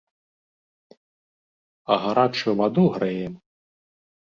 [1.91, 3.33] А гарачую ваду грэем.